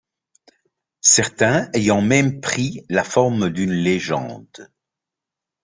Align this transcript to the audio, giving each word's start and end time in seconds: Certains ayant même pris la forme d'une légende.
Certains 1.03 1.69
ayant 1.73 2.01
même 2.01 2.41
pris 2.41 2.83
la 2.89 3.03
forme 3.03 3.51
d'une 3.51 3.71
légende. 3.71 4.71